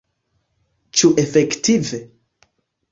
Ĉu 1.01 1.11
efektive? 1.25 2.03